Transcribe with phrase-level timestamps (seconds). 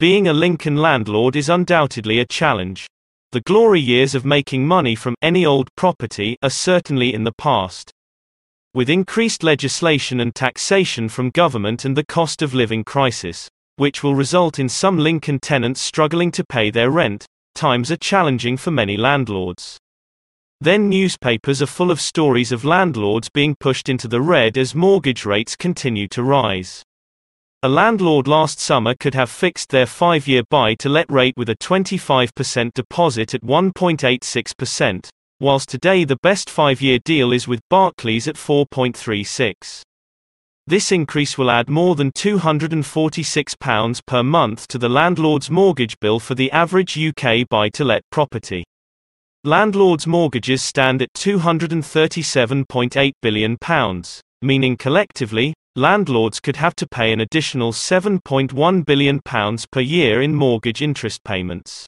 [0.00, 2.86] Being a Lincoln landlord is undoubtedly a challenge.
[3.32, 7.92] The glory years of making money from any old property are certainly in the past.
[8.72, 14.14] With increased legislation and taxation from government and the cost of living crisis, which will
[14.14, 18.96] result in some Lincoln tenants struggling to pay their rent, times are challenging for many
[18.96, 19.76] landlords.
[20.62, 25.26] Then newspapers are full of stories of landlords being pushed into the red as mortgage
[25.26, 26.82] rates continue to rise.
[27.62, 31.50] A landlord last summer could have fixed their five year buy to let rate with
[31.50, 38.36] a 25% deposit at 1.86%, whilst today the best five-year deal is with Barclays at
[38.36, 39.82] 4.36.
[40.66, 46.34] This increase will add more than £246 per month to the landlord's mortgage bill for
[46.34, 48.64] the average UK buy-to-let property.
[49.44, 53.58] Landlords' mortgages stand at £237.8 billion,
[54.40, 59.20] meaning collectively, landlords could have to pay an additional £7.1 billion
[59.70, 61.86] per year in mortgage interest payments.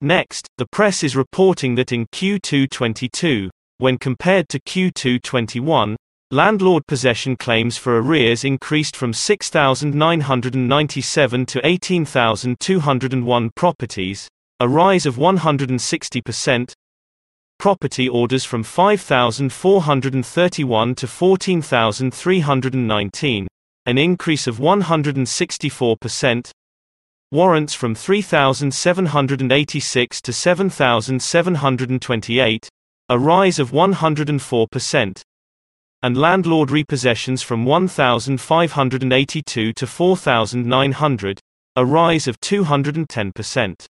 [0.00, 5.96] Next, the press is reporting that in Q2 22, when compared to Q2 21,
[6.30, 14.28] landlord possession claims for arrears increased from 6,997 to 18,201 properties,
[14.60, 16.72] a rise of 160%.
[17.58, 23.46] Property orders from 5,431 to 14,319,
[23.86, 26.50] an increase of 164%.
[27.32, 32.68] Warrants from 3,786 to 7,728,
[33.08, 35.22] a rise of 104%.
[36.02, 41.40] And landlord repossessions from 1,582 to 4,900,
[41.74, 43.86] a rise of 210%.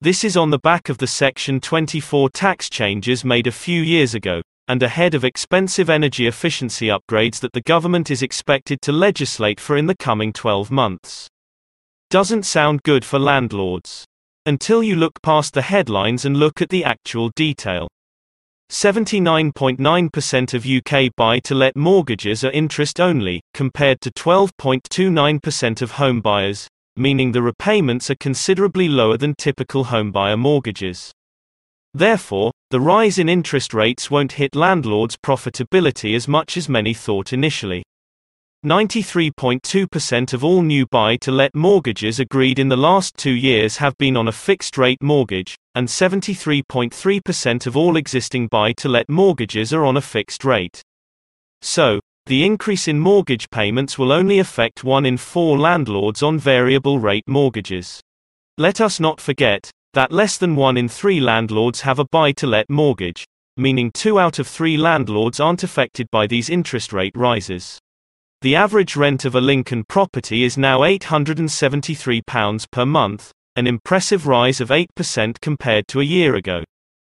[0.00, 4.14] This is on the back of the Section 24 tax changes made a few years
[4.14, 9.58] ago, and ahead of expensive energy efficiency upgrades that the government is expected to legislate
[9.58, 11.26] for in the coming 12 months.
[12.10, 14.04] Doesn't sound good for landlords.
[14.46, 17.88] Until you look past the headlines and look at the actual detail.
[18.70, 26.20] 79.9% of UK buy to let mortgages are interest only, compared to 12.29% of home
[26.20, 31.12] buyers, meaning the repayments are considerably lower than typical homebuyer mortgages.
[31.94, 37.32] Therefore, the rise in interest rates won't hit landlords' profitability as much as many thought
[37.32, 37.82] initially.
[38.66, 44.26] 93.2% of all new buy-to-let mortgages agreed in the last two years have been on
[44.26, 50.82] a fixed-rate mortgage, and 73.3% of all existing buy-to-let mortgages are on a fixed rate.
[51.62, 56.98] So, the increase in mortgage payments will only affect one in four landlords on variable
[56.98, 58.02] rate mortgages.
[58.58, 63.24] Let us not forget that less than one in three landlords have a buy-to-let mortgage,
[63.56, 67.78] meaning two out of three landlords aren't affected by these interest rate rises.
[68.42, 74.60] The average rent of a Lincoln property is now £873 per month, an impressive rise
[74.60, 76.62] of 8% compared to a year ago.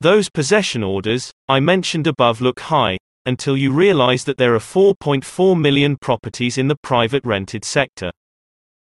[0.00, 5.60] Those possession orders, I mentioned above look high, until you realize that there are 4.4
[5.60, 8.10] million properties in the private rented sector.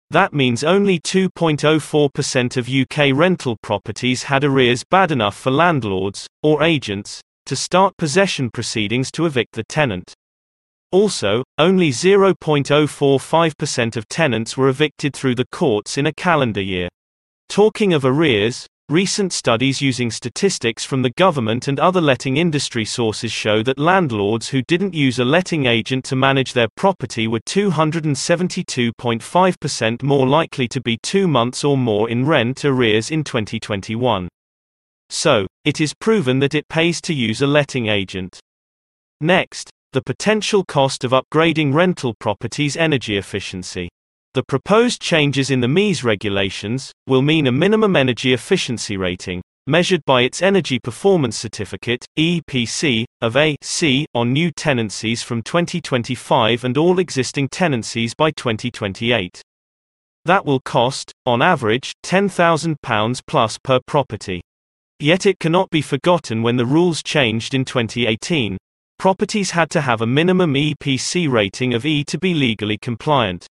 [0.10, 6.64] That means only 2.04% of UK rental properties had arrears bad enough for landlords, or
[6.64, 10.14] agents, to start possession proceedings to evict the tenant.
[10.92, 16.88] Also, only 0.045% of tenants were evicted through the courts in a calendar year.
[17.50, 23.30] Talking of arrears, recent studies using statistics from the government and other letting industry sources
[23.32, 30.04] show that landlords who didn't use a letting agent to manage their property were 272.5%
[30.04, 34.30] more likely to be two months or more in rent arrears in 2021.
[35.10, 38.40] So, it is proven that it pays to use a letting agent.
[39.20, 43.90] Next, the potential cost of upgrading rental properties' energy efficiency.
[44.38, 50.06] The proposed changes in the MEES regulations will mean a minimum energy efficiency rating, measured
[50.06, 56.78] by its Energy Performance Certificate (EPC) of A, C on new tenancies from 2025 and
[56.78, 59.42] all existing tenancies by 2028.
[60.26, 64.44] That will cost, on average, £10,000 plus per property.
[65.00, 68.60] Yet it cannot be forgotten when the rules changed in 2018,
[69.00, 73.46] Properties had to have a minimum EPC rating of E to be legally compliant.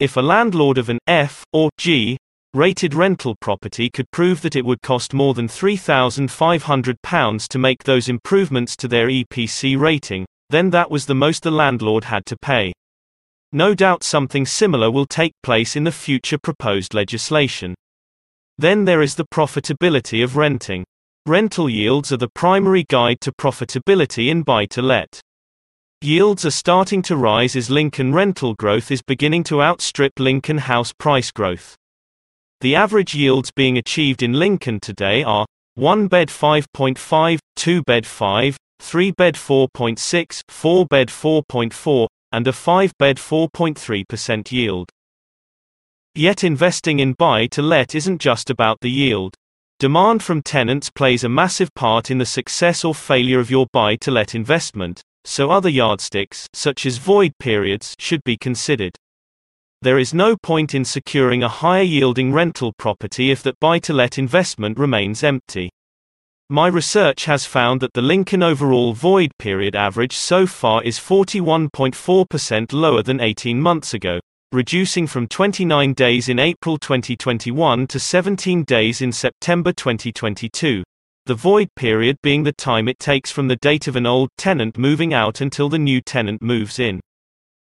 [0.00, 2.16] If a landlord of an F or G
[2.54, 8.08] rated rental property could prove that it would cost more than £3,500 to make those
[8.08, 12.72] improvements to their EPC rating, then that was the most the landlord had to pay.
[13.52, 17.74] No doubt something similar will take place in the future proposed legislation.
[18.56, 20.84] Then there is the profitability of renting.
[21.26, 25.20] Rental yields are the primary guide to profitability in buy-to-let.
[26.00, 30.92] Yields are starting to rise as Lincoln rental growth is beginning to outstrip Lincoln house
[30.92, 31.74] price growth.
[32.60, 38.56] The average yields being achieved in Lincoln today are 1 bed 5.5, 2 bed 5,
[38.78, 44.90] 3 bed 4.6, 4 bed 4.4, and a 5 bed 4.3% yield.
[46.14, 49.34] Yet investing in buy to let isn't just about the yield.
[49.80, 53.96] Demand from tenants plays a massive part in the success or failure of your buy
[53.96, 58.96] to let investment, so other yardsticks, such as void periods, should be considered.
[59.82, 63.92] There is no point in securing a higher yielding rental property if that buy to
[63.92, 65.70] let investment remains empty.
[66.48, 72.72] My research has found that the Lincoln overall void period average so far is 41.4%
[72.72, 74.18] lower than 18 months ago,
[74.50, 80.82] reducing from 29 days in April 2021 to 17 days in September 2022.
[81.28, 84.78] The void period being the time it takes from the date of an old tenant
[84.78, 87.00] moving out until the new tenant moves in.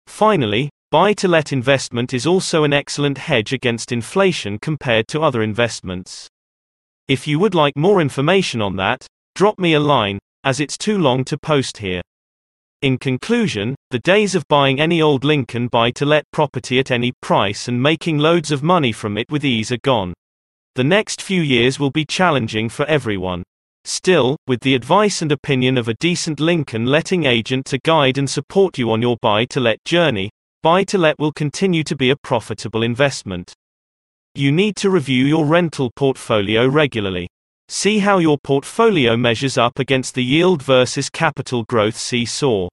[0.08, 5.42] Finally, Buy to let investment is also an excellent hedge against inflation compared to other
[5.42, 6.28] investments.
[7.08, 11.00] If you would like more information on that, drop me a line, as it's too
[11.00, 12.02] long to post here.
[12.84, 17.12] In conclusion, the days of buying any old Lincoln buy to let property at any
[17.22, 20.14] price and making loads of money from it with ease are gone.
[20.76, 23.44] The next few years will be challenging for everyone.
[23.86, 28.30] Still, with the advice and opinion of a decent Lincoln letting agent to guide and
[28.30, 30.30] support you on your buy to let journey,
[30.64, 33.52] Buy to let will continue to be a profitable investment.
[34.34, 37.28] You need to review your rental portfolio regularly.
[37.68, 42.70] See how your portfolio measures up against the yield versus capital growth seesaw.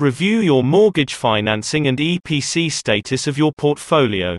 [0.00, 4.36] Review your mortgage financing and EPC status of your portfolio.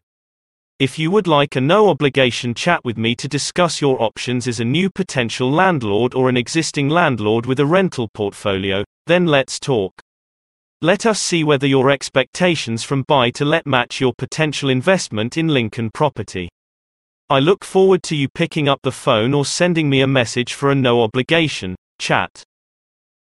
[0.78, 4.60] If you would like a no obligation chat with me to discuss your options as
[4.60, 9.94] a new potential landlord or an existing landlord with a rental portfolio, then let's talk.
[10.82, 15.48] Let us see whether your expectations from buy to let match your potential investment in
[15.48, 16.50] Lincoln property.
[17.30, 20.72] I look forward to you picking up the phone or sending me a message for
[20.72, 22.44] a no obligation chat.